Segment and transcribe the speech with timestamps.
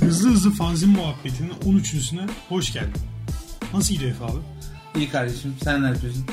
[0.00, 3.02] Hızlı hızlı fanzin muhabbetinin 13.süne hoş geldin.
[3.74, 4.38] Nasıl gidiyor Efe abi?
[4.96, 6.26] İyi kardeşim sen ne yapıyorsun?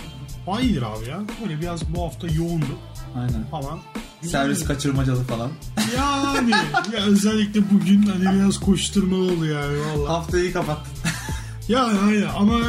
[0.48, 1.22] Aa iyidir abi ya.
[1.44, 2.80] Böyle biraz bu hafta yoğundu
[3.16, 3.44] Aynen.
[3.52, 3.80] falan.
[4.22, 5.52] Servis kaçırmacalı falan.
[5.98, 6.52] Yani
[6.98, 10.10] ya özellikle bugün hani biraz koşturmalı oldu yani valla.
[10.10, 10.94] Haftayı kapattın.
[11.70, 12.60] Ya aynen ama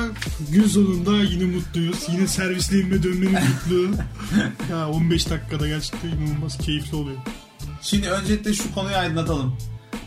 [0.50, 1.98] gün sonunda yine mutluyuz.
[2.12, 3.94] Yine servisliğime dönmenin mutluluğu.
[4.70, 7.18] ya 15 dakikada gerçekten inanılmaz keyifli oluyor.
[7.82, 9.56] Şimdi öncelikle şu konuyu aydınlatalım.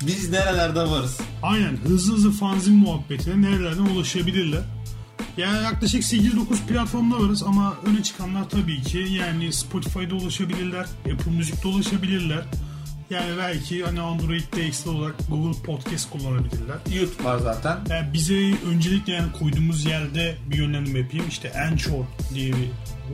[0.08, 1.18] Biz nerelerde varız?
[1.44, 4.62] Aynen hızlı hızlı fanzin muhabbetine nerelerden ulaşabilirler.
[5.38, 11.68] Yani yaklaşık 8-9 platformda varız ama öne çıkanlar tabii ki yani Spotify'da ulaşabilirler, Apple Müzik'te
[11.68, 12.46] ulaşabilirler.
[13.10, 16.76] Yani belki hani Android'de ekstra olarak Google Podcast kullanabilirler.
[16.96, 17.78] YouTube var zaten.
[17.90, 21.26] Yani bize öncelikle yani koyduğumuz yerde bir yönlendirme yapayım.
[21.30, 22.70] İşte Anchor diye bir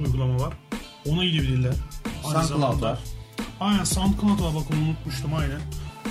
[0.05, 0.53] uygulama var.
[1.05, 1.73] Ona gidebilirler.
[2.23, 2.99] SoundCloud var.
[3.59, 5.61] Aynen SoundCloud var bak onu unutmuştum aynen.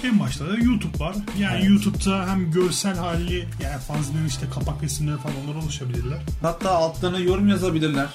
[0.05, 1.17] En başta da YouTube var.
[1.39, 1.69] Yani Evet.
[1.71, 6.19] YouTube'da hem görsel hali yani fanzinin işte kapak resimleri falan onlara ulaşabilirler.
[6.43, 8.07] Hatta altlarına yorum yazabilirler.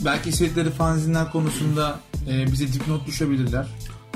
[0.00, 3.66] Belki istedikleri fanzinler konusunda e, bize dipnot düşebilirler.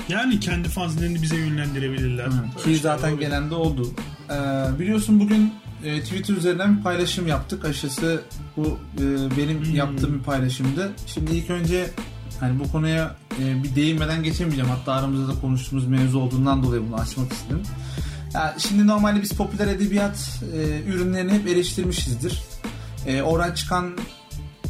[0.09, 2.27] Yani kendi fanzinlerini bize yönlendirebilirler.
[2.31, 3.27] Böyle Ki zaten olabilir.
[3.27, 3.89] gelen de oldu.
[4.31, 4.35] Ee,
[4.79, 7.65] biliyorsun bugün e, Twitter üzerinden bir paylaşım yaptık.
[7.65, 8.23] Aşısı
[8.57, 9.03] bu e,
[9.39, 9.75] benim Hmm.
[9.75, 10.93] yaptığım bir paylaşımdı.
[11.07, 11.91] Şimdi ilk önce
[12.41, 14.71] hani bu konuya e, bir değinmeden geçemeyeceğim.
[14.71, 17.63] Hatta aramızda da konuştuğumuz mevzu olduğundan dolayı bunu açmak istedim.
[18.35, 22.43] Ya şimdi normalde biz popüler edebiyat e, ürünlerini hep eleştirmişizdir.
[23.07, 23.93] E, oradan çıkan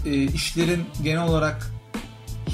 [0.06, 1.70] e, işlerin genel olarak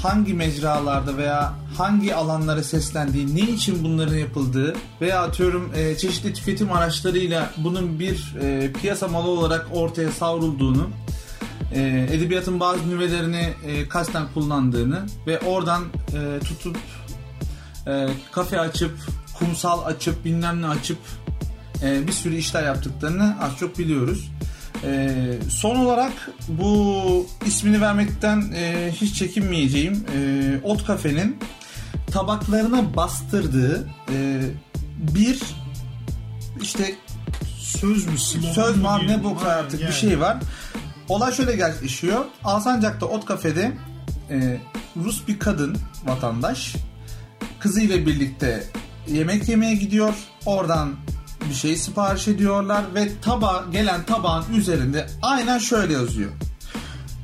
[0.01, 6.71] hangi mecralarda veya hangi alanlara seslendiği, ne için bunların yapıldığı veya atıyorum e, çeşitli tüketim
[6.71, 10.89] araçlarıyla bunun bir e, piyasa malı olarak ortaya savrulduğunu,
[11.73, 15.83] e, edebiyatın bazı nüvelerini e, kasten kullandığını ve oradan
[16.13, 16.77] e, tutup
[17.87, 18.91] e, kafe açıp,
[19.39, 20.97] kumsal açıp, bilmem ne açıp
[21.83, 24.31] e, bir sürü işler yaptıklarını az çok biliyoruz.
[24.83, 25.09] E,
[25.49, 26.13] son olarak
[26.47, 30.19] bu ismini vermekten e, hiç çekinmeyeceğim e,
[30.63, 31.37] Ot Kafe'nin
[32.11, 34.41] tabaklarına bastırdığı e,
[35.15, 35.39] bir
[36.61, 36.95] işte
[37.59, 39.07] söz mü slogan söz diyelim?
[39.07, 39.93] ne bok Aynen, artık bir yani.
[39.93, 40.37] şey var.
[41.09, 42.25] Olay şöyle gerçekleşiyor.
[42.43, 43.71] Alsancak'ta Ot Kafe'de
[44.29, 44.57] e,
[45.03, 46.75] Rus bir kadın vatandaş
[47.59, 48.63] kızıyla birlikte
[49.07, 50.13] yemek yemeye gidiyor.
[50.45, 50.95] Oradan
[51.49, 56.31] bir şey sipariş ediyorlar ve taba gelen tabağın üzerinde aynen şöyle yazıyor.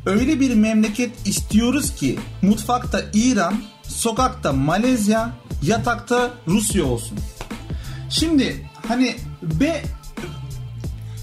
[0.05, 5.31] Öyle bir memleket istiyoruz ki mutfakta İran, sokakta Malezya,
[5.63, 7.17] yatakta Rusya olsun.
[8.09, 9.83] Şimdi hani be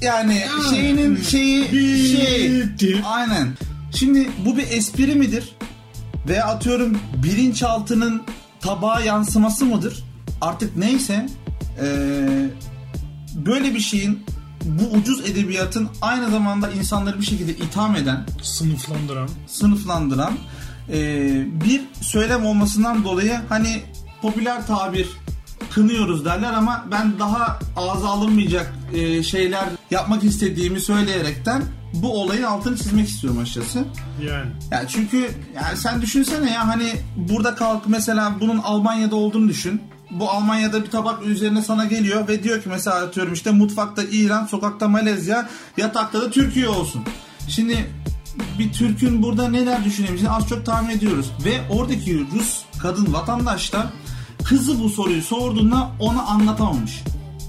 [0.03, 1.69] yani şeyinin şeyi
[2.13, 3.49] şey aynen.
[3.95, 5.57] Şimdi bu bir espri midir?
[6.29, 8.23] Veya atıyorum bilinçaltının
[8.61, 10.05] tabağa yansıması mıdır?
[10.41, 11.27] Artık neyse
[11.83, 12.51] eee,
[13.35, 14.25] böyle bir şeyin
[14.65, 19.29] bu ucuz edebiyatın aynı zamanda insanları bir şekilde itham eden, Sınıflandıran.
[19.47, 20.33] sınıflandıran
[20.89, 23.83] eee, bir söylem olmasından dolayı hani
[24.23, 25.09] popüler tabir
[25.71, 31.63] kınıyoruz derler ama ben daha ağza alınmayacak eee, şeyler yapmak istediğimi söyleyerekten
[31.95, 33.79] bu olayın altını çizmek istiyorum açıkçası.
[34.27, 34.51] Yani.
[34.71, 39.83] Yani çünkü yani sen düşünsene ya hani burada kalk mesela bunun Almanya'da olduğunu düşün.
[40.13, 44.47] Bu Almanya'da bir tabak üzerine sana geliyor ve diyor ki mesela atıyorum işte mutfakta İran,
[44.47, 47.03] sokakta Malezya, yatakta da Türkiye olsun.
[47.49, 47.91] Şimdi
[48.59, 51.33] bir Türk'ün burada neler düşünebileceğini az çok tahmin ediyoruz.
[51.45, 53.91] Ve oradaki Rus kadın vatandaş da
[54.45, 57.03] kızı bu soruyu sorduğunda ona anlatamamış.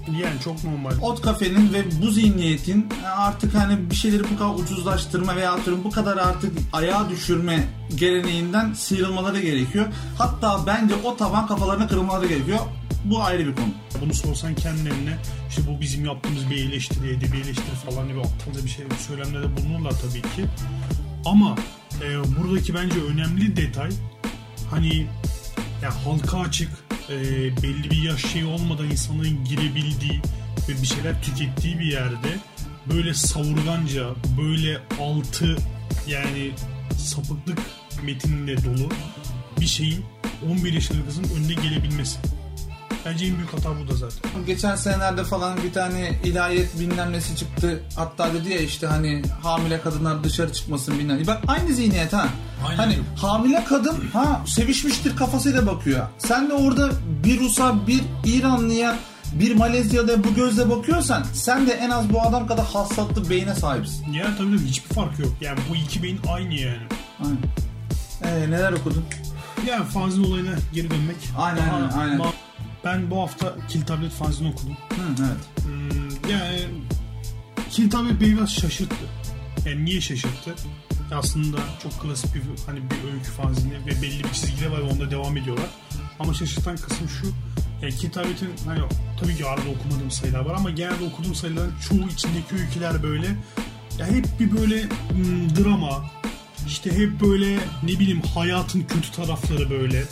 [0.08, 0.92] Yani çok normal.
[1.02, 5.92] Ot kafenin ve bu zihniyetin artık hani bir şeyleri bu kadar ucuzlaştırma veya atıyorum bu
[5.92, 9.86] kadar artık ayağa düşürme geleneğinden sıyrılmaları gerekiyor.
[10.18, 12.60] Hatta bence o taban kafalarına kırılmaları gerekiyor.
[13.06, 13.74] Bu ayrı bir konu.
[14.02, 15.18] Bunu sorsan kendilerine
[15.50, 19.92] işte bu bizim yaptığımız bir eleştiri, edebi eleştiri falan gibi aptalca bir şey söylemlerde bulunurlar
[19.92, 20.46] tabii ki.
[21.26, 21.56] Ama
[22.02, 23.90] e, buradaki bence önemli detay
[24.72, 25.08] hani
[25.84, 26.70] ya halka açık
[27.10, 27.18] e,
[27.64, 30.22] belli bir yaş şeyi olmadan insanların girebildiği
[30.70, 32.38] ve bir şeyler tükettiği bir yerde
[32.94, 34.10] böyle savurganca
[34.42, 35.58] böyle altı
[36.08, 36.52] yani
[36.98, 37.60] sapıklık
[38.04, 38.90] metinle dolu
[39.60, 40.06] bir şeyin
[40.52, 42.20] 11 yaşında kızın önüne gelebilmesi.
[43.06, 44.46] Bence en büyük hata bu da zaten.
[44.46, 47.84] Geçen senelerde falan bir tane ilahiyet bilmem nesi çıktı.
[47.96, 51.28] Hatta dedi ya işte hani hamile kadınlar dışarı çıkmasın bilmem.
[51.28, 52.30] Bak aynı zihniyet ha.
[52.68, 52.78] Aynen.
[52.78, 56.08] Hani hamile kadın ha sevişmiştir kafasıyla bakıyor.
[56.18, 56.90] Sen de orada
[57.24, 58.96] bir Rus'a bir İranlıya
[59.34, 64.14] bir Malezya'da bu gözle bakıyorsan sen de en az bu adam kadar hassaslı beyne sahipsin.
[64.14, 65.32] Ya tabii tabii hiçbir fark yok.
[65.42, 66.78] Yani bu iki beyin aynı yani.
[68.26, 68.52] Aynen.
[68.52, 69.06] neler okudun?
[69.68, 71.16] Yani fanzin olayına geri dönmek.
[71.38, 72.20] Aynen, Daha aynen, aynen.
[72.20, 72.32] ma-
[72.86, 74.78] Ben bu hafta Kill Tablet fanzini okudum.
[74.90, 75.66] Hı, evet.
[75.66, 76.60] Hmm, yani
[77.72, 78.96] Kill Tablet beni biraz şaşırttı.
[79.66, 80.52] Yani niye şaşırttı?
[81.12, 85.12] Aslında çok klasik bir hani bir öykü fanzini ve belli bir çizgileri var ve onda
[85.12, 85.68] devam ediyorlar.
[86.20, 87.28] Ama şaşırtan kısım şu.
[87.82, 88.80] Yani Kill Tablet'in hani
[89.20, 93.28] tabii ki arada okumadığım sayılar var ama genelde okuduğum sayıların çoğu içindeki öyküler böyle
[94.00, 96.06] ya hep bir böyle hmm, drama
[96.68, 100.04] işte hep böyle ne bileyim hayatın kötü tarafları böyle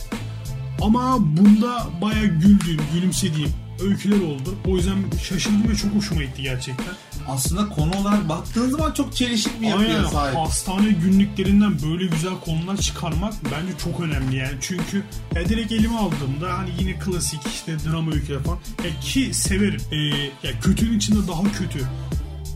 [0.82, 3.54] ama bunda baya güldüğüm, gülümsediğim
[3.84, 4.56] öyküler oldu.
[4.68, 6.96] O yüzden şaşırdım ve çok hoşuma gitti gerçekten.
[7.28, 10.38] Aslında konu olarak baktığın zaman çok çelişik bir yapıya Aynen sahip.
[10.38, 14.58] hastane günlüklerinden böyle güzel konular çıkarmak bence çok önemli yani.
[14.62, 15.04] Çünkü
[15.36, 18.60] ya direkt elime aldığımda hani yine klasik işte drama öyküleri falan.
[18.84, 19.82] Ya ki severim.
[19.92, 19.98] Ee,
[20.48, 21.80] ya kötünün içinde daha kötü.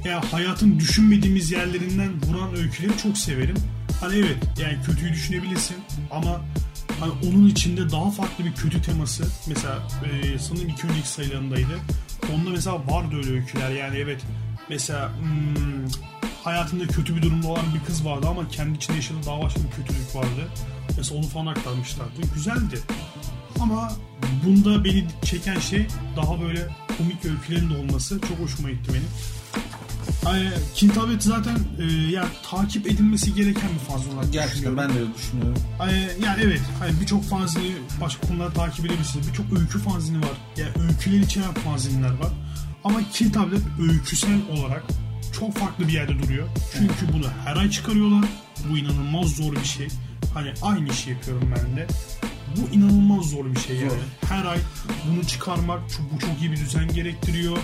[0.05, 3.55] Ya hayatın düşünmediğimiz yerlerinden vuran öyküleri çok severim.
[4.01, 5.77] Hani evet yani kötüyü düşünebilirsin
[6.11, 6.41] ama
[6.99, 11.79] hani onun içinde daha farklı bir kötü teması mesela e, sanırım iki önceki sayılarındaydı.
[12.35, 14.21] Onda mesela vardı öyle öyküler yani evet
[14.69, 15.87] mesela hmm,
[16.43, 19.71] hayatında kötü bir durumda olan bir kız vardı ama kendi içinde yaşadığı daha başka bir
[19.71, 20.49] kötülük vardı.
[20.97, 22.21] Mesela onu falan aktarmışlardı.
[22.33, 22.79] Güzeldi.
[23.59, 23.91] Ama
[24.45, 26.67] bunda beni çeken şey daha böyle
[26.97, 29.09] komik öykülerin de olması çok hoşuma gitti benim.
[30.75, 35.63] Kintabet zaten e, yani takip edilmesi gereken bir fazla olarak Gerçekten ben de öyle düşünüyorum.
[35.77, 37.71] Hani yani evet hani birçok fanzini
[38.01, 39.27] başka konuları takip edebilirsiniz.
[39.27, 40.37] Birçok öykü fanzini var.
[40.57, 42.31] Yani öyküler içeren fanzinler var.
[42.85, 44.83] Ama Kill Tablet öyküsel olarak
[45.39, 46.47] çok farklı bir yerde duruyor.
[46.73, 48.29] Çünkü bunu her ay çıkarıyorlar.
[48.69, 49.87] Bu inanılmaz zor bir şey.
[50.33, 51.87] Hani aynı işi yapıyorum ben de.
[52.57, 53.89] Bu inanılmaz zor bir şey yani.
[53.89, 54.29] Zor.
[54.29, 54.57] Her ay
[55.07, 55.81] bunu çıkarmak
[56.13, 57.57] bu çok iyi bir düzen gerektiriyor.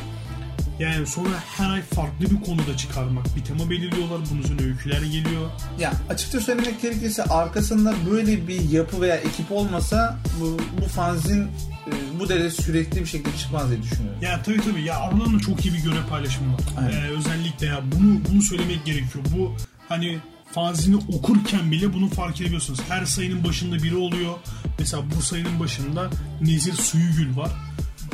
[0.82, 3.36] Yani sonra her ay farklı bir konuda çıkarmak.
[3.36, 4.20] Bir tema belirliyorlar.
[4.32, 5.50] Bunun üzerine öyküler geliyor.
[5.80, 11.44] Ya açıkça söylemek gerekirse arkasında böyle bir yapı veya ekip olmasa bu, bu fanzin
[11.88, 14.22] e, bu derece sürekli bir şekilde çıkmaz diye düşünüyorum.
[14.22, 16.62] Ya tabii tabii ya aralarında çok iyi bir görev paylaşımı var.
[16.78, 16.92] Aynen.
[16.92, 19.26] Ee, özellikle ya bunu bunu söylemek gerekiyor.
[19.38, 19.56] Bu
[19.90, 20.20] hani
[20.52, 22.80] fanzini okurken bile bunu fark ediyorsunuz.
[22.90, 24.34] Her sayının başında biri oluyor.
[24.80, 26.10] Mesela bu sayının başında
[26.42, 27.52] Nezir Suyugül var.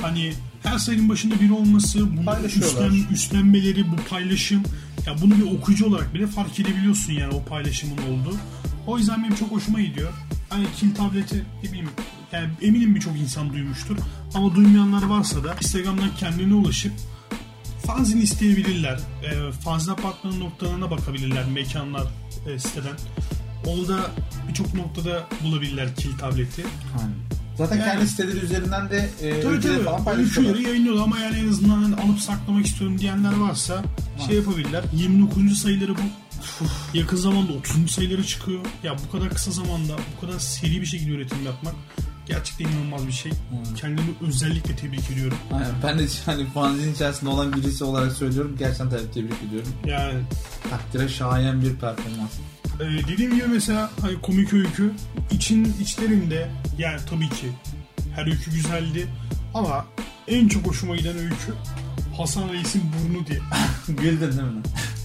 [0.02, 0.34] Hani
[0.64, 2.90] her sayının başında biri olması, bunları Paylaşıyorlar.
[2.90, 4.64] üstlen, üstlenmeleri, bu paylaşım.
[5.06, 8.38] Ya bunu bir okuyucu olarak bile fark edebiliyorsun yani o paylaşımın olduğu.
[8.88, 10.14] O yüzden benim çok hoşuma gidiyor.
[10.50, 11.90] Hani kill tableti ne bileyim
[12.32, 13.98] yani eminim birçok insan duymuştur.
[14.34, 16.94] Ama duymayanlar varsa da Instagram'dan kendine ulaşıp
[17.86, 19.00] fanzin isteyebilirler.
[19.24, 22.08] E, fanzin apartmanın noktalarına bakabilirler mekanlar
[22.50, 22.96] e, siteden.
[23.66, 24.12] Onu da
[24.50, 26.64] birçok noktada bulabilirler kill tableti.
[27.57, 30.06] Zaten Yani- kendi siteleri üzerinden de e, Tabii ülkeleri falan tabii.
[30.06, 30.59] paylaşıyorlar.
[30.59, 33.83] Yayınlıyorlar ama yani en azından hani alıp saklamak istiyorum diyenler varsa
[34.27, 34.83] şey yapabilirler.
[34.94, 35.57] 29.
[35.57, 36.01] sayıları bu.
[36.94, 37.92] Yakın zamanda 30.
[37.92, 38.59] sayıları çıkıyor.
[38.83, 41.75] Ya bu kadar kısa zamanda bu kadar seri bir şekilde üretim yapmak
[42.27, 43.31] gerçekten inanılmaz bir şey.
[43.81, 45.38] Kendimi özellikle tebrik ediyorum.
[45.51, 45.71] Aynen.
[45.83, 48.56] Ben de hani fanzin içerisinde olan birisi olarak söylüyorum.
[48.59, 49.69] Gerçekten tabii tebrik ediyorum.
[49.86, 50.13] Yani
[50.69, 52.31] Takdire şayan bir performans.
[52.80, 54.92] Ee, dediğim gibi mesela hani komik öykü
[55.32, 57.48] için içlerinde yani tabii ki
[58.16, 59.08] her öykü güzeldi
[59.54, 59.86] ama
[60.28, 61.54] en çok hoşuma giden öykü
[62.18, 63.40] Hasan Reis'in burnu diye.
[63.88, 64.62] Güldün değil mi?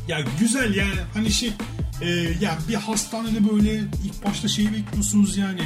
[0.09, 1.53] Ya güzel yani hani şey
[2.01, 2.09] e,
[2.41, 5.63] ya bir hastanede böyle ilk başta şeyi bekliyorsunuz yani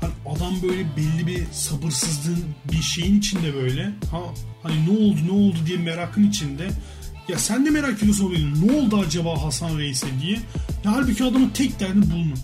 [0.00, 4.20] hani adam böyle belli bir sabırsızlığın bir şeyin içinde böyle ha
[4.62, 6.68] hani ne oldu ne oldu diye merakın içinde
[7.28, 10.38] ya sen de merak ediyorsun o benim, ne oldu acaba Hasan Reis'e diye
[10.84, 12.34] ya halbuki adamın tek derdi burnu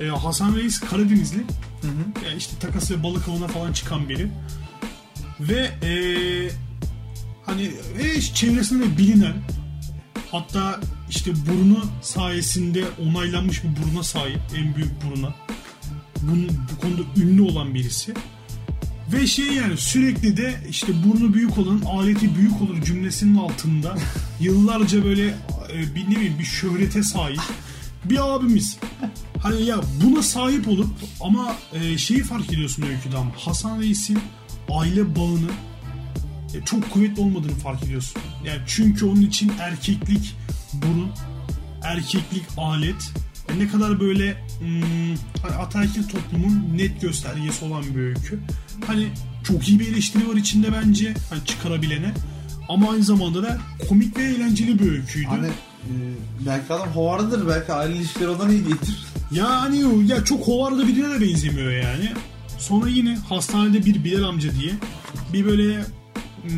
[0.00, 1.44] e, Hasan Reis Karadenizli
[2.24, 4.30] ya işte takas ve balık avına falan çıkan biri
[5.40, 5.92] ve e,
[7.46, 9.34] hani e, çevresinde de bilinen
[10.30, 14.40] Hatta işte burnu sayesinde onaylanmış bir buruna sahip.
[14.56, 15.34] En büyük buruna.
[16.22, 18.14] Bunun, bu konuda ünlü olan birisi.
[19.12, 23.96] Ve şey yani sürekli de işte burnu büyük olan aleti büyük olur cümlesinin altında
[24.40, 25.26] yıllarca böyle
[25.72, 27.40] e, bir ne bileyim bir şöhrete sahip
[28.04, 28.78] bir abimiz.
[29.42, 34.18] Hani ya buna sahip olup ama e, şeyi fark ediyorsun öyküde ama Hasan Reis'in
[34.70, 35.50] aile bağını
[36.54, 38.22] e, çok kuvvetli olmadığını fark ediyorsun.
[38.44, 40.36] Yani çünkü onun için erkeklik
[40.72, 41.10] burun,
[41.82, 43.12] erkeklik alet
[43.56, 48.38] ne kadar böyle hmm, hani ataerkil toplumun net göstergesi olan bir öykü.
[48.86, 49.08] Hani
[49.44, 52.12] çok iyi bir eleştiri var içinde bence hani çıkarabilene.
[52.68, 55.26] Ama aynı zamanda da komik ve eğlenceli bir öyküydü.
[55.28, 55.92] Hani e,
[56.46, 57.48] belki adam hovardadır.
[57.48, 59.04] Belki aile ilişkileri ondan iyi değildir.
[59.32, 62.12] Ya hani ya çok hovarda birine de benzemiyor yani.
[62.58, 64.72] Sonra yine hastanede bir Bilal amca diye
[65.32, 65.84] bir böyle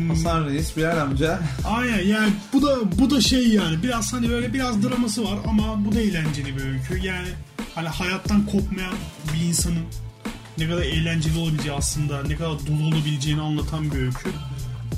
[0.07, 1.39] Hasan Reis, Bilal amca.
[1.65, 5.85] Aynen yani bu da bu da şey yani biraz hani böyle biraz draması var ama
[5.85, 7.07] bu da eğlenceli bir öykü.
[7.07, 7.27] Yani
[7.75, 8.93] hani hayattan kopmayan
[9.33, 9.83] bir insanın
[10.57, 14.29] ne kadar eğlenceli olabileceği aslında ne kadar dolu olabileceğini anlatan bir öykü.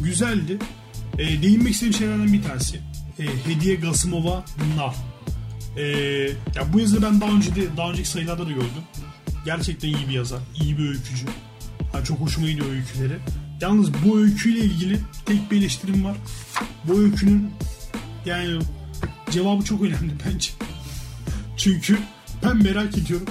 [0.04, 0.58] Güzeldi.
[1.18, 2.80] E, değinmek istediğim şeylerden bir tanesi.
[3.20, 4.46] E, Hediye Gasımova
[4.78, 4.96] Nar.
[5.78, 5.84] E,
[6.56, 8.84] ya bu yazıları ben daha önce de daha önceki sayılarda da gördüm.
[9.46, 11.26] Gerçekten iyi bir yazar, iyi bir öykücü.
[11.94, 13.20] Ha, çok hoşuma gidiyor öyküleri.
[13.64, 16.18] Yalnız bu öyküyle ilgili tek bir eleştirim var.
[16.88, 17.52] Bu öykünün
[18.26, 18.60] yani
[19.32, 20.50] cevabı çok önemli bence.
[21.58, 21.98] Çünkü
[22.44, 23.28] ben merak ediyorum.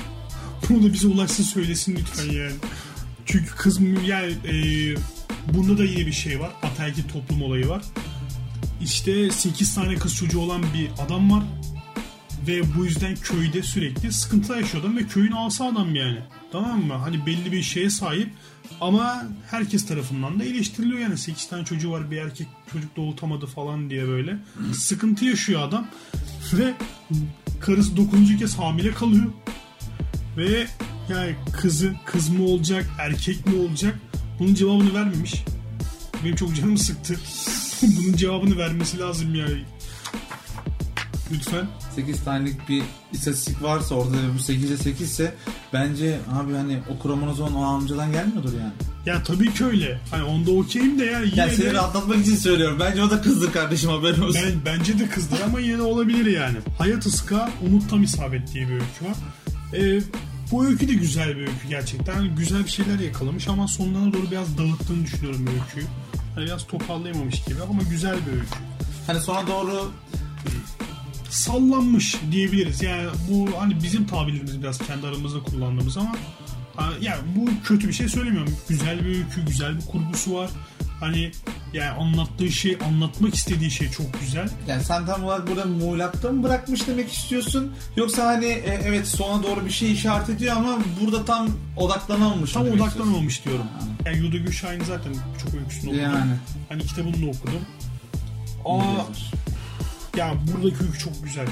[0.68, 2.52] Bunu da bize ulaşsın söylesin lütfen yani.
[3.26, 4.54] Çünkü kız yani e,
[5.54, 6.50] bunda da yine bir şey var.
[6.62, 7.82] Ataerkil toplum olayı var.
[8.82, 11.44] İşte 8 tane kız çocuğu olan bir adam var.
[12.46, 16.18] Ve bu yüzden köyde sürekli sıkıntı yaşıyor adam ve köyün asa adam yani.
[16.52, 16.94] Tamam mı?
[16.94, 18.28] Hani belli bir şeye sahip
[18.80, 23.90] ama herkes tarafından da eleştiriliyor yani 8 tane çocuğu var bir erkek çocuk doğultamadı falan
[23.90, 24.38] diye böyle.
[24.74, 25.86] Sıkıntı yaşıyor adam
[26.52, 26.74] ve
[27.60, 28.36] karısı 9.
[28.38, 29.32] kez hamile kalıyor.
[30.36, 30.66] Ve
[31.08, 33.98] yani kızı kız mı olacak erkek mi olacak
[34.38, 35.44] bunun cevabını vermemiş.
[36.24, 37.16] Benim çok canım sıktı.
[37.82, 39.64] bunun cevabını vermesi lazım yani.
[41.32, 41.66] Lütfen.
[41.94, 45.34] 8 tanelik bir istatistik varsa orada bu 8'e 8 ise
[45.72, 48.72] bence abi hani o kromozom o amcadan gelmiyordur yani.
[49.06, 50.00] Ya tabii ki öyle.
[50.10, 51.72] Hani onda okeyim de yani yine Ya seni de...
[51.74, 52.76] rahatlatmak için söylüyorum.
[52.80, 54.42] Bence o da kızdır kardeşim haberin olsun.
[54.66, 56.56] Ben, bence de kızdır ama yine de olabilir yani.
[56.78, 59.16] Hayat Iska Umut Tam İsabet diye bir öykü var.
[59.74, 60.00] Ee,
[60.52, 62.14] bu öykü de güzel bir öykü gerçekten.
[62.14, 65.86] Hani güzel bir şeyler yakalamış ama sonlarına doğru biraz dağıttığını düşünüyorum öyküyü.
[66.34, 68.46] Hani biraz toparlayamamış gibi ama güzel bir öykü.
[69.06, 69.90] Hani sonra doğru
[71.32, 72.82] sallanmış diyebiliriz.
[72.82, 76.16] Yani bu hani bizim tabirlerimiz biraz kendi aramızda kullandığımız ama
[77.00, 78.56] yani bu kötü bir şey söylemiyorum.
[78.68, 80.50] Güzel bir öykü, güzel bir kurgusu var.
[81.00, 81.32] Hani
[81.72, 84.48] yani anlattığı şey, anlatmak istediği şey çok güzel.
[84.68, 87.72] Yani sen tam olarak burada muğlakta mı bırakmış demek istiyorsun?
[87.96, 92.68] Yoksa hani e, evet sona doğru bir şey işaret ediyor ama burada tam odaklanamamış Tam
[92.68, 93.64] odaklanamamış diyorum.
[94.06, 95.12] Yani Yuda Gülşahin'i zaten
[95.42, 96.02] çok öyküsünü okudum.
[96.02, 96.32] Yani.
[96.68, 97.62] Hani kitabını da okudum.
[98.64, 99.06] Ama
[100.16, 101.46] ya buradaki öykü çok güzel.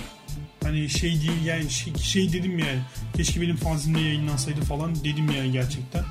[0.63, 2.81] Hani şey değil yani şey, şey dedim yani
[3.17, 6.05] keşke benim fanzimde yayınlansaydı falan dedim yani gerçekten.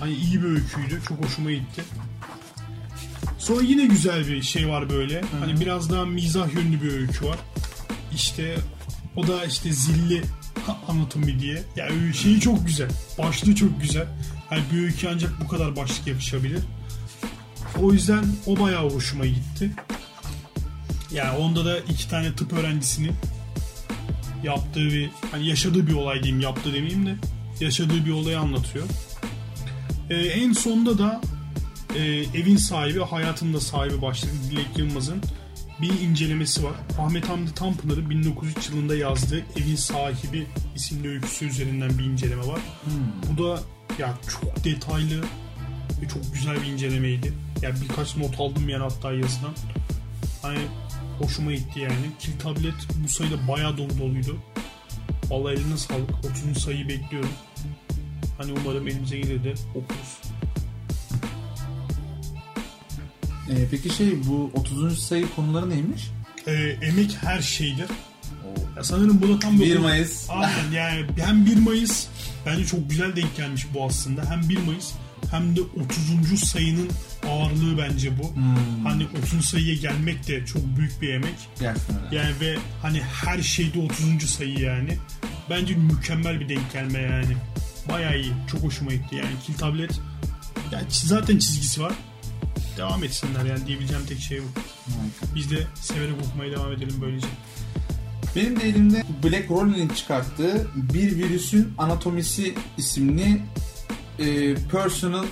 [0.00, 1.02] Hani iyi bir öyküydü.
[1.08, 1.82] Çok hoşuma gitti.
[3.38, 5.14] Sonra yine güzel bir şey var böyle.
[5.20, 5.40] Hı-hı.
[5.40, 7.38] Hani biraz daha mizah yönlü bir öykü var.
[8.14, 8.56] İşte
[9.16, 10.22] o da işte zilli
[10.88, 11.62] anatomi diye.
[11.76, 12.90] Yani şeyi çok güzel.
[13.18, 14.06] Başlığı çok güzel.
[14.48, 16.60] Hani bir öykü ancak bu kadar başlık yakışabilir.
[17.82, 19.70] O yüzden o bayağı hoşuma gitti.
[21.12, 23.12] Yani onda da iki tane tıp öğrencisinin
[24.42, 27.14] yaptığı bir hani yaşadığı bir olay diyeyim yaptığı demeyeyim de
[27.60, 28.86] yaşadığı bir olayı anlatıyor.
[30.10, 31.20] Ee, en sonda da
[31.96, 32.02] e,
[32.34, 35.22] evin sahibi hayatında sahibi başlıklı Dilek Yılmaz'ın
[35.80, 36.72] bir incelemesi var.
[36.98, 40.46] Ahmet Hamdi Tanpınar'ın 1903 yılında yazdığı Evin Sahibi
[40.76, 42.60] isimli öyküsü üzerinden bir inceleme var.
[42.84, 43.36] Hmm.
[43.36, 43.60] Bu da
[43.98, 45.22] ya çok detaylı
[46.02, 47.26] ve çok güzel bir incelemeydi.
[47.26, 47.32] Ya
[47.68, 49.54] yani birkaç not aldım yani hatta yazıdan.
[50.42, 50.58] Hani
[51.18, 51.94] hoşuma gitti yani.
[52.18, 54.36] Kill tablet bu sayıda bayağı dolu doluydu.
[55.30, 56.10] Vallahi eline sağlık.
[56.52, 56.62] 30.
[56.62, 57.30] sayıyı bekliyorum.
[58.38, 60.18] Hani umarım elimize gelir de okuruz.
[63.50, 64.98] Ee, peki şey bu 30.
[64.98, 66.10] sayı konuları neymiş?
[66.46, 67.86] Ee, emek her şeydir.
[68.76, 70.30] Ya sanırım bu da tam 1 Mayıs.
[70.30, 72.06] Aynen yani hem 1 Mayıs
[72.46, 74.30] bence çok güzel denk gelmiş bu aslında.
[74.30, 74.92] Hem 1 Mayıs
[75.30, 76.44] hem de 30.
[76.44, 76.88] sayının
[77.28, 78.34] ağırlığı bence bu.
[78.34, 78.84] Hmm.
[78.84, 81.34] Hani 30 sayıya gelmek de çok büyük bir emek.
[81.60, 82.12] Gerçekten.
[82.12, 84.30] Yani ve hani her şeyde 30.
[84.30, 84.98] sayı yani.
[85.50, 87.36] Bence mükemmel bir denk gelme yani.
[87.88, 88.32] Bayağı iyi.
[88.50, 89.32] Çok hoşuma gitti yani.
[89.46, 90.00] Kill Tablet
[90.72, 91.92] yani zaten çizgisi var.
[92.76, 94.44] Devam etsinler yani diyebileceğim tek şey bu.
[94.84, 95.34] Hmm.
[95.34, 97.26] Biz de severek okumaya devam edelim böylece.
[98.36, 103.42] Benim de elimde Black Rolling'in çıkarttığı Bir Virüsün Anatomisi isimli
[104.18, 105.24] e, personal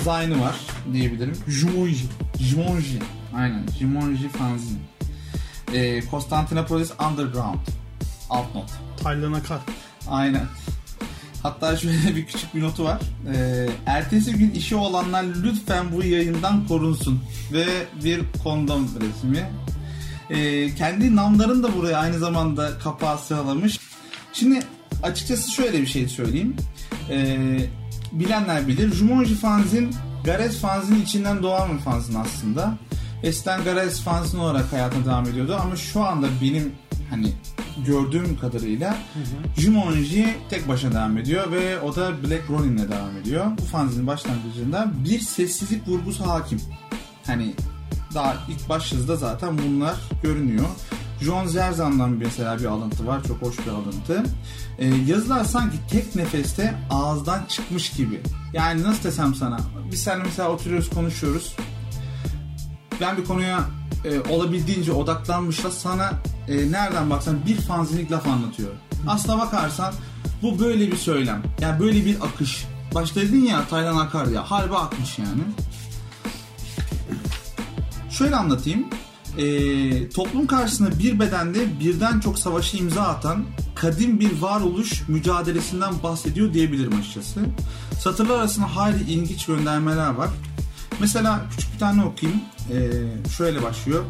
[0.00, 0.56] dizaynı var
[0.92, 1.36] diyebilirim.
[1.48, 2.06] Jumonji.
[2.40, 2.98] Jumonji.
[3.34, 3.66] Aynen.
[3.80, 4.78] Jumonji fanzine.
[5.74, 7.60] E, Konstantinopolis Underground.
[8.30, 8.70] Alt not.
[9.02, 9.60] Taylan Akar.
[10.08, 10.46] Aynen.
[11.42, 13.00] Hatta şöyle bir küçük bir notu var.
[13.34, 17.22] Ee, ertesi gün işi olanlar lütfen bu yayından korunsun.
[17.52, 17.66] Ve
[18.04, 19.50] bir kondom resmi.
[20.30, 23.78] Ee, kendi namlarını da buraya aynı zamanda kapağı sıralamış.
[24.32, 24.62] Şimdi
[25.02, 26.56] açıkçası şöyle bir şey söyleyeyim.
[27.10, 27.58] Ee,
[28.12, 28.92] bilenler bilir.
[28.92, 29.94] Jumonji fanzin
[30.24, 32.74] Garez fanzin içinden doğan bir fanzin aslında.
[33.22, 36.72] Eskiden Garez fanzin olarak hayatına devam ediyordu ama şu anda benim
[37.10, 37.32] hani
[37.86, 39.60] gördüğüm kadarıyla hı hı.
[39.60, 43.46] Jumonji tek başına devam ediyor ve o da Black Ronin'le devam ediyor.
[43.60, 46.60] Bu fanzinin başlangıcında bir sessizlik vurgusu hakim.
[47.26, 47.54] Hani
[48.14, 50.66] daha ilk başlığında zaten bunlar görünüyor.
[51.20, 53.24] John Zerzan'dan mesela bir alıntı var.
[53.24, 54.22] Çok hoş bir alıntı.
[54.78, 58.20] Ee, yazılar sanki tek nefeste ağızdan çıkmış gibi.
[58.52, 59.60] Yani nasıl desem sana.
[59.92, 61.56] Biz seninle mesela oturuyoruz konuşuyoruz.
[63.00, 63.60] Ben bir konuya
[64.04, 66.12] e, olabildiğince odaklanmışla sana
[66.48, 68.70] e, nereden baksan bir fanzinlik laf anlatıyor.
[69.06, 69.94] Aslına bakarsan
[70.42, 71.42] bu böyle bir söylem.
[71.60, 72.66] Yani böyle bir akış.
[72.94, 74.50] Başta ya Taylan akar ya.
[74.50, 75.42] Harbi akmış yani.
[78.10, 78.86] Şöyle anlatayım.
[79.38, 86.52] Ee, toplum karşısında bir bedende birden çok savaşı imza atan kadim bir varoluş mücadelesinden bahsediyor
[86.54, 87.40] diyebilirim açıkçası.
[88.00, 90.30] Satırlar arasında hayli ilginç göndermeler var.
[91.00, 92.40] Mesela küçük bir tane okuyayım.
[92.72, 94.04] Ee, şöyle başlıyor.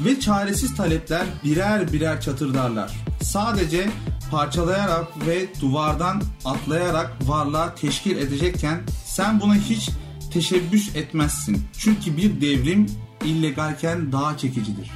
[0.00, 3.04] Ve çaresiz talepler birer birer çatırdarlar.
[3.22, 3.90] Sadece
[4.30, 9.90] parçalayarak ve duvardan atlayarak varlığa teşkil edecekken sen buna hiç
[10.32, 11.64] teşebbüs etmezsin.
[11.78, 12.86] Çünkü bir devrim
[13.24, 14.90] illegalken daha çekicidir.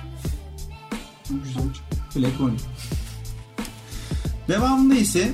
[1.31, 1.63] Güzel.
[2.15, 2.61] Platonik.
[4.49, 5.33] Devamında ise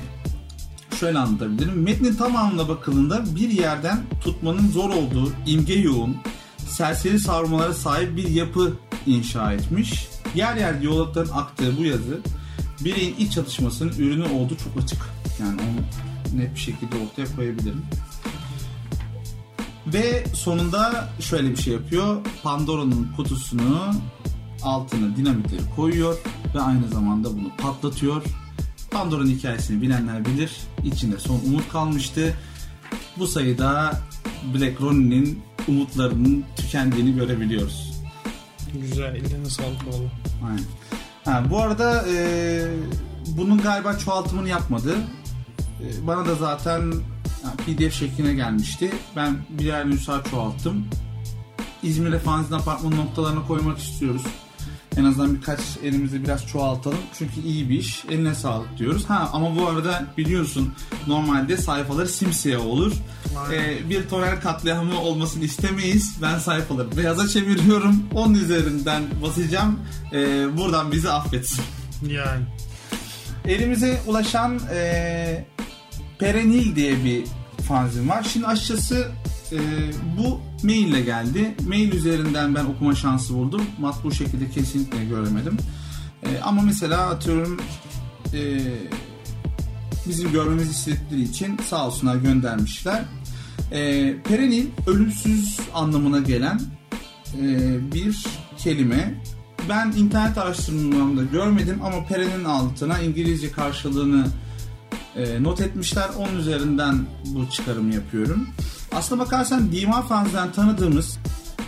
[0.99, 1.81] şöyle anlatabilirim.
[1.81, 6.17] Metnin tamamına bakıldığında bir yerden tutmanın zor olduğu imge yoğun,
[6.57, 8.73] serseri savrumalara sahip bir yapı
[9.05, 10.07] inşa etmiş.
[10.35, 12.19] Yer yer diyalogların aktığı bu yazı
[12.83, 14.99] bireyin iç çatışmasının ürünü olduğu çok açık.
[15.39, 17.81] Yani onu net bir şekilde ortaya koyabilirim.
[19.87, 22.17] Ve sonunda şöyle bir şey yapıyor.
[22.43, 23.93] Pandora'nın kutusunu
[24.63, 26.17] altına dinamitleri koyuyor
[26.55, 28.23] ve aynı zamanda bunu patlatıyor.
[28.91, 30.57] Pandora'nın hikayesini bilenler bilir.
[30.83, 32.37] İçinde son umut kalmıştı.
[33.17, 34.01] Bu sayıda
[34.53, 38.01] Black Ronin'in umutlarının tükendiğini görebiliyoruz.
[38.73, 39.15] Güzel.
[39.15, 40.09] Ellerine sağlık valla.
[40.47, 40.65] Aynen.
[41.25, 42.65] Ha, bu arada e,
[43.27, 44.95] bunun galiba çoğaltımını yapmadı.
[45.81, 46.93] E, bana da zaten
[47.43, 48.91] yani PDF şekline gelmişti.
[49.15, 50.87] Ben birer nüsha çoğalttım.
[51.83, 54.23] İzmir'e fanzin apartman noktalarına koymak istiyoruz.
[54.97, 56.97] En azından birkaç elimizde biraz çoğaltalım.
[57.17, 58.05] Çünkü iyi bir iş.
[58.05, 59.05] Eline sağlık diyoruz.
[59.07, 60.73] Ha ama bu arada biliyorsun
[61.07, 62.93] normalde sayfaları simsiyah olur.
[63.53, 66.17] Ee, bir tonel katliamı olmasını istemeyiz.
[66.21, 68.03] Ben sayfaları beyaza çeviriyorum.
[68.13, 69.79] Onun üzerinden basacağım.
[70.13, 71.63] Ee, buradan bizi affetsin.
[72.07, 72.43] Yani.
[73.45, 75.45] Elimize ulaşan e,
[76.23, 77.23] Perenil diye bir
[77.67, 78.23] fanzin var.
[78.33, 79.07] Şimdi açıkçası
[79.51, 79.57] e,
[80.17, 81.55] bu mail ile geldi.
[81.67, 83.61] Mail üzerinden ben okuma şansı buldum.
[83.79, 85.57] Matbu şekilde kesinlikle göremedim.
[86.23, 87.59] E, ama mesela atıyorum
[88.33, 88.59] e,
[90.07, 93.03] bizim görmemizi istedikleri için sağ olsunlar göndermişler.
[93.71, 96.61] E, perenil ölümsüz anlamına gelen
[97.41, 98.25] e, bir
[98.57, 99.21] kelime.
[99.69, 104.25] Ben internet araştırmamda görmedim ama perenil altına İngilizce karşılığını
[105.15, 106.09] e, not etmişler.
[106.17, 108.47] Onun üzerinden bu çıkarımı yapıyorum.
[108.91, 111.17] Aslına bakarsan Dima Fanz'den tanıdığımız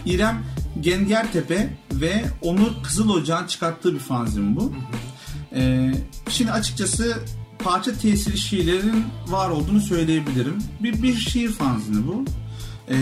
[0.05, 0.43] İrem
[0.81, 4.73] Gengertepe ve Onur Kızılocak'ın çıkarttığı bir fanzin bu.
[5.55, 5.91] E,
[6.29, 7.17] şimdi açıkçası
[7.60, 10.58] parça tesiri şiirlerin var olduğunu söyleyebilirim.
[10.79, 12.25] Bir, bir şiir fanzini bu.
[12.89, 12.97] E,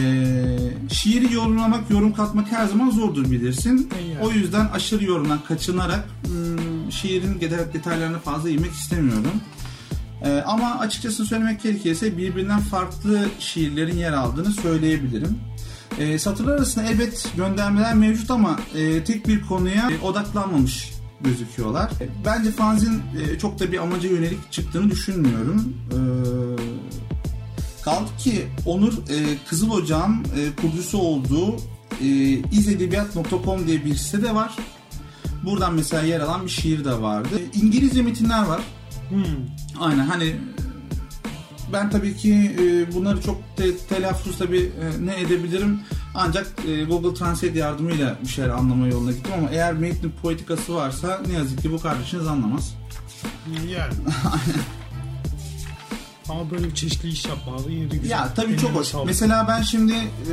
[0.89, 3.89] şiiri yorumlamak, yorum katmak her zaman zordur bilirsin.
[4.13, 4.25] Yani.
[4.25, 7.41] O yüzden aşırı yorumdan kaçınarak hmm, şiirin
[7.73, 9.41] detaylarına fazla inmek istemiyorum.
[10.23, 15.39] Ee, ama açıkçası söylemek gerekirse birbirinden farklı şiirlerin yer aldığını söyleyebilirim.
[15.99, 21.91] Ee, satırlar arasında elbet göndermeler mevcut ama e, tek bir konuya e, odaklanmamış gözüküyorlar.
[22.01, 25.77] E, Bence fanzin e, çok da bir amaca yönelik çıktığını düşünmüyorum.
[25.91, 25.95] Ee,
[27.83, 31.55] kaldı ki Onur e, Kızıl Ocağın e, kurucusu olduğu
[32.01, 32.07] e,
[32.51, 34.55] izedebiyat.com diye bir site de var.
[35.45, 37.29] Buradan mesela yer alan bir şiir de vardı.
[37.39, 38.61] E, İngilizce metinler var.
[39.09, 39.25] Hmm.
[39.79, 40.35] Aynen hani
[41.73, 45.79] ben tabii ki e, bunları çok te- telaffuz tabii e, ne edebilirim
[46.15, 51.21] ancak e, Google Translate yardımıyla bir şeyler anlama yoluna gittim ama eğer metnin poetikası varsa
[51.27, 52.75] ne yazık ki bu kardeşiniz anlamaz.
[53.69, 53.93] Yani.
[56.29, 58.09] Ama böyle bir çeşitli iş yapmalı de güzel.
[58.09, 58.87] Ya tabii Eline çok hoş.
[58.87, 59.05] sağlık.
[59.05, 60.31] Mesela ben şimdi e,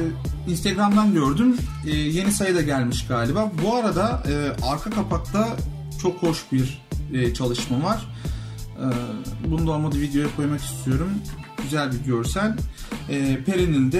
[0.51, 1.57] Instagram'dan gördüm.
[1.87, 3.53] E, yeni sayı da gelmiş galiba.
[3.65, 5.49] Bu arada e, arka kapakta
[6.03, 6.83] çok hoş bir
[7.15, 8.07] e, çalışma var.
[8.81, 8.87] E,
[9.51, 11.11] bunu da olmadı videoya koymak istiyorum.
[11.63, 12.57] Güzel bir görsel.
[13.09, 13.93] E, Perin'in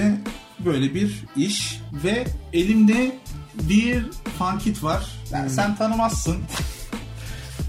[0.65, 3.15] böyle bir iş ve elimde
[3.53, 4.05] bir
[4.39, 5.05] fankit var.
[5.31, 6.37] Yani sen tanımazsın.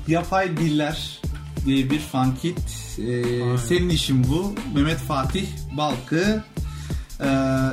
[0.09, 1.20] Yapay Diller
[1.66, 2.59] diye bir fankit.
[2.98, 3.22] E,
[3.68, 4.55] senin işin bu.
[4.75, 5.46] Mehmet Fatih
[5.77, 6.42] Balkı.
[7.22, 7.27] Ee,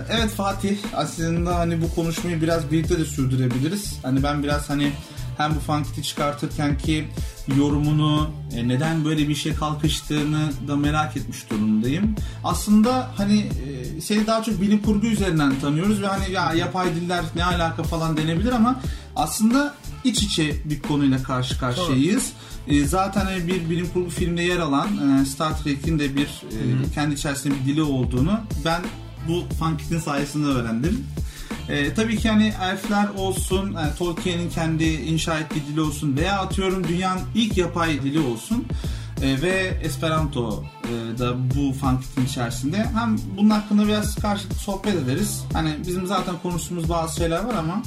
[0.10, 4.00] evet Fatih aslında hani bu konuşmayı biraz birlikte de sürdürebiliriz.
[4.04, 4.92] Hani ben biraz hani
[5.40, 7.08] hem bu fankiti çıkartırken ki
[7.58, 12.16] yorumunu e, neden böyle bir şey kalkıştığını da merak etmiş durumdayım.
[12.44, 17.24] Aslında hani e, seni daha çok bilim kurgu üzerinden tanıyoruz ve hani ya yapay diller
[17.36, 18.80] ne alaka falan denebilir ama
[19.16, 22.34] aslında iç içe bir konuyla karşı karşıyayız.
[22.68, 26.92] E, zaten hani bir bilim kurgu filmde yer alan e, Star Trek'in de bir e,
[26.94, 28.82] kendi içerisinde bir dili olduğunu ben
[29.28, 31.06] bu Funkit'in sayesinde öğrendim.
[31.70, 36.88] E, tabii ki hani elfler olsun, e, Tolkien'in kendi inşa ettiği dili olsun veya atıyorum
[36.88, 38.66] dünyanın ilk yapay dili olsun
[39.22, 42.78] e, ve Esperanto e, da bu Funkit'in içerisinde.
[42.78, 45.44] Hem bunun hakkında biraz karşılıklı sohbet ederiz.
[45.54, 47.84] Hani bizim zaten konuştuğumuz bazı şeyler var ama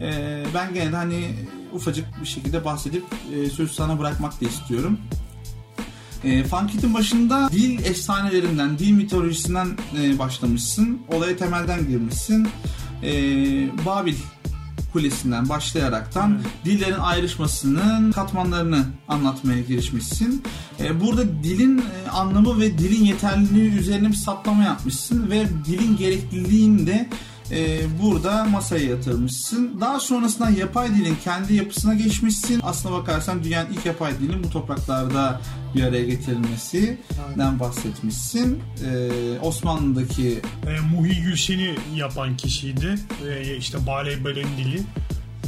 [0.00, 1.34] e, ben gene de hani
[1.72, 4.98] ufacık bir şekilde bahsedip e, sözü sana bırakmak da istiyorum.
[6.24, 9.68] E, Funkit'in başında dil efsanelerinden, dil mitolojisinden
[10.00, 10.98] e, başlamışsın.
[11.08, 12.48] Olaya temelden girmişsin.
[13.02, 13.12] E,
[13.86, 14.14] Babil
[14.92, 16.46] Kulesi'nden başlayaraktan Evet.
[16.64, 20.42] dillerin ayrışmasının katmanlarını anlatmaya girişmişsin.
[20.80, 26.86] E, burada dilin e, anlamı ve dilin yeterliliği üzerine bir saptama yapmışsın ve dilin gerekliliğini
[26.86, 27.08] de
[27.52, 29.80] e, burada masaya yatırmışsın.
[29.80, 32.60] Daha sonrasında yapay dilin kendi yapısına geçmişsin.
[32.62, 35.40] Aslına bakarsan dünyanın ilk yapay dilin bu topraklarda
[35.74, 38.58] bir araya getirilmesinden bahsetmişsin.
[38.84, 39.10] E,
[39.42, 42.94] Osmanlı'daki e, Muhi Gülşen'i yapan kişiydi.
[43.28, 44.82] E, işte Bale Belen dili.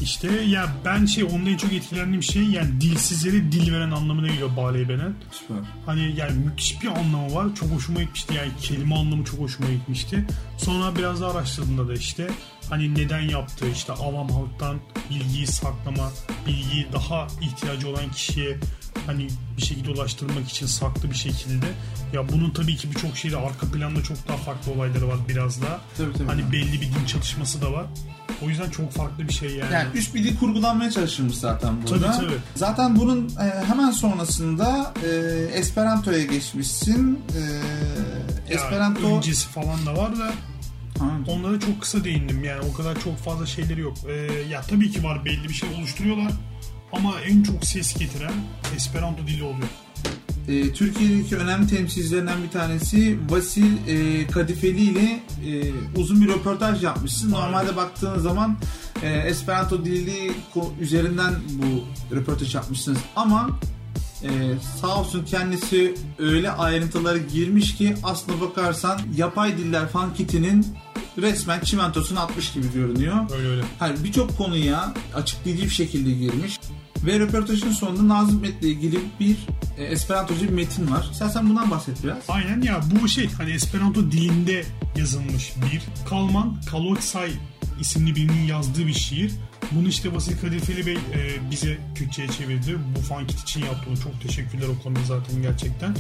[0.02, 4.56] İşte ya ben şey ondan en çok etkilendiğim şey yani dilsizlere dil veren anlamına geliyor
[4.56, 5.14] Bale Belen.
[5.32, 5.56] süper.
[5.86, 7.46] Hani yani müthiş bir anlamı var.
[7.54, 8.34] Çok hoşuma gitmişti.
[8.34, 10.26] Yani kelime anlamı çok hoşuma gitmişti.
[10.58, 12.30] Sonra biraz daha araştırdığımda da işte
[12.70, 14.76] hani neden yaptığı işte avam halktan
[15.10, 16.12] bilgiyi saklama,
[16.46, 18.58] bilgiyi daha ihtiyacı olan kişiye
[19.06, 21.66] hani bir şekilde ulaştırmak için saklı bir şekilde.
[22.12, 25.80] Ya bunun tabii ki birçok şeyde arka planda çok daha farklı olayları var biraz daha.
[25.96, 26.26] Tabii, tabii.
[26.26, 27.86] Hani belli bir din çatışması da var.
[28.44, 29.72] O yüzden çok farklı bir şey yani.
[29.72, 32.12] Yani üst bir dil kurgulanmaya çalışılmış zaten burada.
[32.12, 32.38] Tabii, tabii.
[32.54, 35.08] Zaten bunun e, hemen sonrasında e,
[35.54, 37.20] Esperanto'ya geçmişsin.
[37.36, 37.40] E,
[38.52, 39.16] Ya Esperanto...
[39.16, 40.32] öncesi falan da var da
[41.28, 43.96] Onlara çok kısa değindim yani o kadar çok fazla şeyleri yok.
[44.08, 44.12] Ee,
[44.50, 46.32] ya tabii ki var belli bir şey oluşturuyorlar
[46.92, 48.32] ama en çok ses getiren
[48.76, 49.68] Esperanto dili oluyor.
[50.48, 57.32] e, Türkiye'deki önemli temsilcilerinden bir tanesi Vasil e, Kadifeli ile e, uzun bir röportaj yapmışsın.
[57.32, 57.46] Aynen.
[57.46, 58.56] Normalde baktığın zaman
[59.02, 60.32] e, Esperanto dili
[60.80, 61.84] üzerinden bu
[62.16, 63.50] röportaj yapmışsınız ama
[64.24, 64.30] e,
[64.80, 70.66] sağ olsun kendisi öyle ayrıntılara girmiş ki aslına bakarsan yapay diller Funkit'inin
[71.18, 73.16] resmen çimentosunu atmış gibi görünüyor.
[73.36, 73.62] Öyle öyle.
[73.78, 76.60] Hani birçok konuya açıklayıcı bir şekilde girmiş.
[77.06, 79.36] Ve röportajın sonunda Nazım Hikmet'le ilgili bir
[79.78, 81.08] e, Esperantoca bir metin var.
[81.12, 82.18] İstersen bundan bahset biraz.
[82.28, 84.64] Aynen ya bu şey hani Esperanto dilinde
[84.96, 87.32] yazılmış bir Kalman Kalotsay
[87.80, 89.32] isimli birinin yazdığı bir şiir.
[89.74, 92.78] Bunu işte Vasil Kadifeli Bey e, bize Türkçe'ye çevirdi.
[92.96, 93.90] Bu Funkit için yaptı.
[94.04, 95.96] Çok teşekkürler o konuda zaten gerçekten.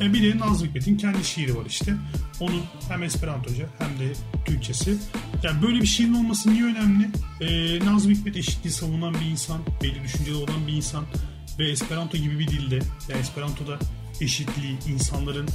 [0.00, 1.94] E, bir de Nazım Hikmet'in kendi şiiri var işte.
[2.40, 4.12] Onun hem Esperantoca hem de
[4.44, 4.96] Türkçesi.
[5.42, 7.10] Yani böyle bir şiirin olması niye önemli?
[7.40, 11.04] E, Nazım Hikmet eşitliği savunan bir insan, belli düşünceli olan bir insan
[11.58, 13.78] ve Esperanto gibi bir dilde, yani Esperanto'da
[14.20, 15.48] eşitliği, insanların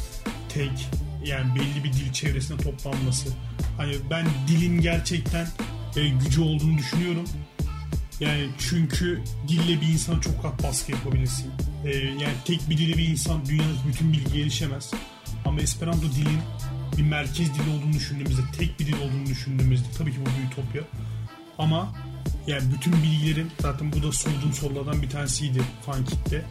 [0.49, 0.89] tek
[1.25, 3.29] yani belli bir dil çevresinde toplanması.
[3.77, 5.47] Hani ben dilin gerçekten
[5.97, 7.25] e, gücü olduğunu düşünüyorum.
[8.19, 11.51] Yani çünkü dille bir insana çok rahat baskı yapabilirsin.
[11.85, 14.91] E, yani tek bir dili bir insan dünyadaki bütün bilgiye erişemez.
[15.45, 16.39] Ama Esperanto dilin
[16.97, 20.83] bir merkez dili olduğunu düşündüğümüzde, tek bir dil olduğunu düşündüğümüzde tabii ki bu bir ütopya.
[21.57, 21.93] Ama
[22.47, 26.45] yani bütün bilgilerin zaten bu da sorduğum sorulardan bir tanesiydi Funkit'te.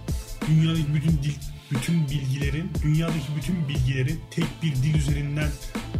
[0.49, 1.35] Dünyadaki bütün dil,
[1.71, 5.49] bütün bilgilerin, dünyadaki bütün bilgilerin tek bir dil üzerinden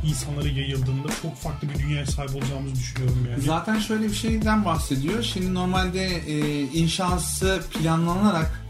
[0.05, 3.43] insanlara yayıldığında çok farklı bir dünyaya sahip olacağımızı düşünüyorum yani.
[3.43, 5.23] Zaten şöyle bir şeyden bahsediyor.
[5.23, 8.65] Şimdi normalde e, inşası planlanarak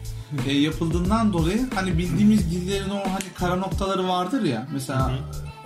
[0.46, 5.10] e, yapıldığından dolayı hani bildiğimiz dillerin o hani kara noktaları vardır ya mesela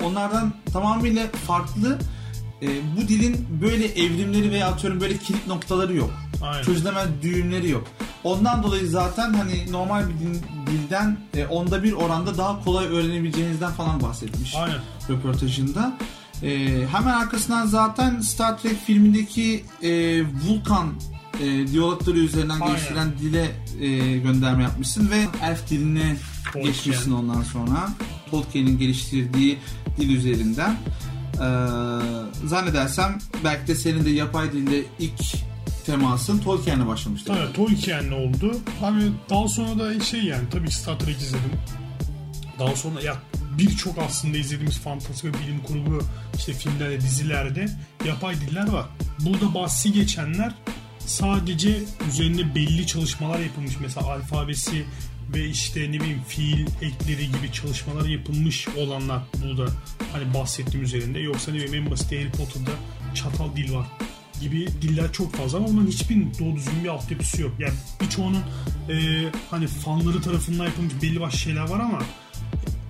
[0.02, 1.98] onlardan tamamıyla farklı
[2.62, 6.10] e, bu dilin böyle evrimleri veya atıyorum böyle kilit noktaları yok.
[6.42, 6.64] Aynen.
[6.64, 7.88] Çözülemez düğümleri yok.
[8.24, 13.72] Ondan dolayı zaten hani normal bir dil- dilden e, onda bir oranda daha kolay öğrenebileceğinizden
[13.72, 14.78] falan bahsetmiş Aynen.
[15.10, 15.92] röportajında.
[16.42, 20.88] Ee, hemen arkasından zaten Star Trek filmindeki e, Vulkan
[21.40, 22.66] e, diyalogları üzerinden Aynen.
[22.66, 26.64] geliştirilen dile e, gönderme yapmışsın ve elf diline Tolkien.
[26.64, 27.88] geçmişsin ondan sonra.
[28.30, 29.58] Tolkien'in geliştirdiği
[29.98, 30.76] dil üzerinden.
[31.34, 31.38] Ee,
[32.46, 35.20] zannedersem belki de senin de yapay dilde ilk
[35.84, 37.32] temasın Tolkien'le başlamıştı.
[37.34, 38.56] Tabii Tolkien'le oldu.
[38.80, 41.52] Hani daha sonra da şey yani tabii Star Trek izledim.
[42.58, 43.16] Daha sonra ya
[43.58, 46.04] birçok aslında izlediğimiz fantastik ve bilim kurgu
[46.36, 47.66] işte filmlerde, dizilerde
[48.06, 48.86] yapay diller var.
[49.20, 50.54] Burada bahsi geçenler
[50.98, 53.80] sadece üzerinde belli çalışmalar yapılmış.
[53.80, 54.84] Mesela alfabesi
[55.34, 59.70] ve işte ne bileyim fiil ekleri gibi çalışmalar yapılmış olanlar burada
[60.12, 61.20] hani bahsettiğim üzerinde.
[61.20, 62.70] Yoksa ne bileyim en basit Harry Potter'da
[63.14, 63.86] çatal dil var
[64.42, 67.52] gibi diller çok fazla ama onların hiçbirinin doğru düzgün bir altyapısı yok.
[67.58, 68.42] Yani birçoğunun
[68.88, 68.94] e,
[69.50, 71.98] hani fanları tarafından yapılmış belli başlı şeyler var ama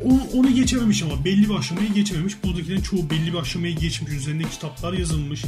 [0.05, 2.45] onu, onu geçememiş ama belli bir aşamayı geçememiş.
[2.45, 4.13] Buradakilerin çoğu belli bir aşamayı geçmiş.
[4.13, 5.45] Üzerinde kitaplar yazılmış.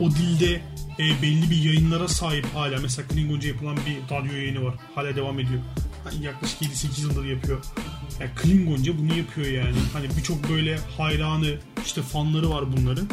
[0.00, 0.60] O dilde
[0.98, 2.80] e, belli bir yayınlara sahip hala.
[2.80, 4.74] Mesela Klingonca yapılan bir radyo yayını var.
[4.94, 5.60] Hala devam ediyor.
[6.04, 7.64] Hani yaklaşık 7-8 yıldır yapıyor.
[8.20, 9.76] Yani Klingonca bunu yapıyor yani.
[9.92, 13.08] Hani birçok böyle hayranı, işte fanları var bunların.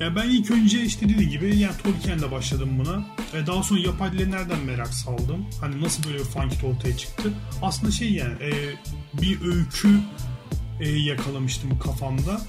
[0.00, 3.04] Ya ben ilk önce işte dediğim gibi yani Tolkien'le başladım buna.
[3.40, 5.46] E daha sonra yapay dile nereden merak saldım?
[5.60, 7.32] Hani nasıl böyle bir funkit ortaya çıktı?
[7.62, 8.50] Aslında şey yani e,
[9.22, 10.00] bir öykü
[10.80, 12.40] e, yakalamıştım kafamda.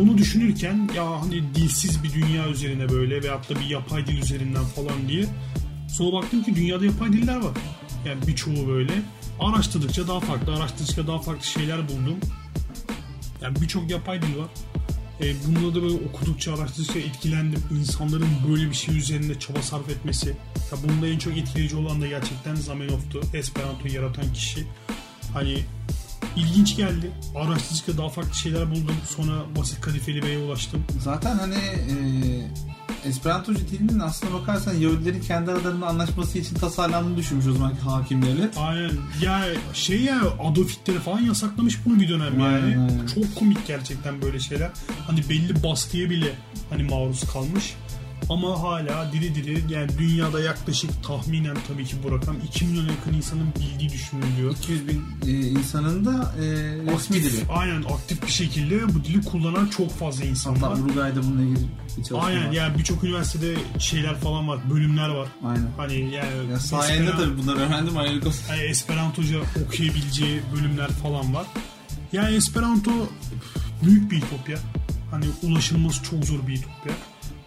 [0.00, 4.64] Onu düşünürken ya hani dilsiz bir dünya üzerine böyle veyahut da bir yapay dil üzerinden
[4.64, 5.24] falan diye.
[5.88, 7.54] Sonra baktım ki dünyada yapay diller var.
[8.06, 8.92] Yani birçoğu böyle.
[9.40, 12.18] Araştırdıkça daha farklı, araştırdıkça daha farklı şeyler buldum.
[13.42, 14.48] Yani birçok yapay dil var.
[15.20, 17.62] E, bunları da böyle okudukça, araştırdıkça etkilendim.
[17.80, 20.28] İnsanların böyle bir şey üzerinde çaba sarf etmesi.
[20.72, 23.20] Ya bunda en çok etkileyici olan da gerçekten Zamenhof'tu.
[23.34, 24.66] Esperanto'yu yaratan kişi.
[25.32, 25.58] Hani
[26.36, 27.10] ilginç geldi.
[27.34, 28.96] Araştırdıkça daha farklı şeyler buldum.
[29.16, 30.84] Sonra basit kadifeli Bey'e ulaştım.
[31.00, 31.94] Zaten hani e,
[33.08, 38.58] Esperantocu dilinin aslına bakarsan Yahudilerin kendi aralarında anlaşması için tasarlandığını düşünmüş o zamanki hakim devlet.
[38.58, 38.90] Aynen.
[39.22, 42.54] Ya şey ya Adolf Hitler falan yasaklamış bunu bir dönem yani.
[42.54, 43.06] Aynen, aynen.
[43.06, 44.70] Çok komik gerçekten böyle şeyler.
[45.06, 46.34] Hani belli baskıya bile
[46.70, 47.74] hani maruz kalmış.
[48.30, 53.12] Ama hala diri diri yani dünyada yaklaşık tahminen tabii ki bu rakam 2 milyon yakın
[53.12, 54.56] insanın bildiği düşünülüyor.
[54.56, 56.42] 200 bin e, insanın da e,
[56.92, 57.44] resmi dili.
[57.48, 60.78] Aynen aktif bir şekilde bu dili kullanan çok fazla insan Hatta var.
[60.78, 61.66] Uruguay'da bununla ilgili
[61.98, 62.52] bir çalışma Aynen var.
[62.52, 65.28] yani birçok üniversitede şeyler falan var, bölümler var.
[65.44, 65.68] Aynen.
[65.76, 68.32] Hani yani Ya sayende Esperan- tabii bunları öğrendim olsun.
[68.50, 71.46] yani Esperantoca okuyabileceği bölümler falan var.
[72.12, 72.90] Yani Esperanto
[73.84, 74.58] büyük bir ütopya.
[75.10, 76.92] Hani ulaşılması çok zor bir ütopya.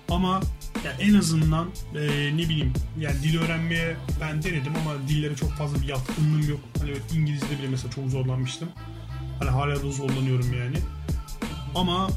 [0.09, 0.41] Ama
[0.85, 2.01] ya en azından e,
[2.37, 6.59] ne bileyim yani dil öğrenmeye ben denedim ama dillere çok fazla bir yatkınlığım yok.
[6.79, 8.69] Hani evet, İngilizce bile mesela çok zorlanmıştım.
[9.39, 10.77] Hani hala da zorlanıyorum yani.
[11.75, 12.09] Ama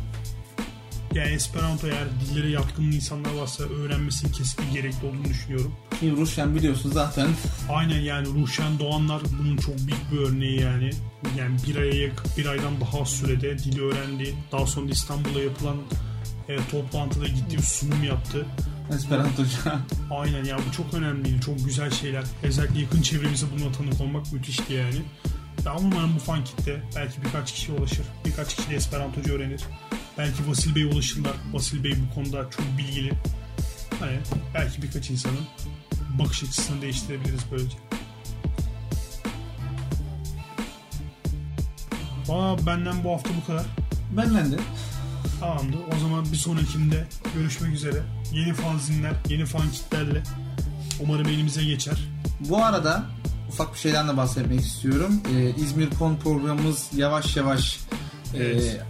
[1.14, 5.73] yani Esperanto eğer dillere yatkın insanlar varsa öğrenmesinin kesinlikle gerekli olduğunu düşünüyorum.
[6.01, 7.29] Ki Rusyan biliyorsun zaten
[7.70, 10.90] Aynen yani Ruşen Doğanlar bunun çok büyük bir örneği yani.
[11.38, 14.35] Yani bir aya yakın, bir aydan daha sürede dili öğrendi.
[14.53, 15.77] Daha sonra İstanbul'da yapılan
[16.50, 18.46] e, toplantıda gitti bir sunum yaptı.
[18.94, 19.58] Esperantoca.
[20.10, 21.40] Aynen ya bu çok önemliydi.
[21.40, 22.24] Çok güzel şeyler.
[22.42, 25.02] Özellikle yakın çevremize buna tanık olmak müthişti yani.
[25.64, 28.06] Ya umarım bu fan kitle belki birkaç kişi ulaşır.
[28.24, 29.60] Birkaç kişi de Esperantoca öğrenir.
[30.18, 31.32] Belki Vasil Bey'e ulaşırlar.
[31.52, 33.12] Vasil Bey bu konuda çok bilgili.
[34.00, 34.18] Hani
[34.54, 35.46] belki birkaç insanın
[36.18, 37.76] bakış açısını değiştirebiliriz böylece.
[42.26, 43.66] Valla benden bu hafta bu kadar.
[44.16, 44.56] Benden de.
[45.40, 45.79] Tamamdır.
[45.96, 48.03] O zaman bir sonrakinde görüşmek üzere.
[48.33, 50.22] Yeni fanzinler, yeni fan kitlerle
[51.00, 52.09] umarım elimize geçer.
[52.40, 53.05] Bu arada
[53.48, 55.20] ufak bir şeyden de bahsetmek istiyorum.
[55.37, 57.81] Ee, İzmir Kon programımız yavaş yavaş
[58.37, 58.81] Evet.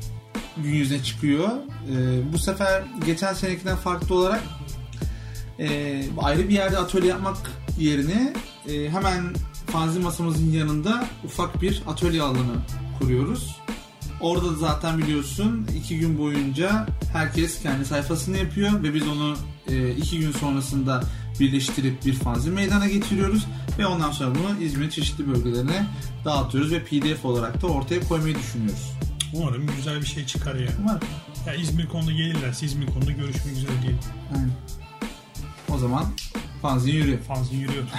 [0.57, 1.49] e, gün yüzüne çıkıyor.
[1.93, 4.43] E, bu sefer geçen senekinden farklı olarak
[5.59, 7.37] e, ayrı bir yerde atölye yapmak
[7.79, 8.33] yerine
[8.69, 9.35] e, hemen
[9.67, 12.57] fanzin masamızın yanında ufak bir atölye alanı
[12.99, 13.60] kuruyoruz.
[14.21, 19.37] Orada da zaten biliyorsun iki gün boyunca herkes kendi sayfasını yapıyor ve biz onu
[19.69, 21.03] e, iki gün sonrasında
[21.41, 23.47] birleştirip bir fanzin meydana getiriyoruz
[23.79, 25.87] ve ondan sonra bunu İzmir'in çeşitli bölgelerine
[26.25, 28.93] dağıtıyoruz ve PDF olarak da ortaya koymayı düşünüyoruz.
[29.35, 30.71] Umarım güzel bir şey çıkar yani.
[30.81, 31.01] Umarım.
[31.47, 33.99] Ya İzmir konuda gelirlerse İzmir konuda görüşmek üzere diyelim.
[34.35, 34.51] Aynen.
[35.75, 36.05] O zaman
[36.63, 37.19] fanzin yürüyor.
[37.19, 37.85] Fanzin yürüyor.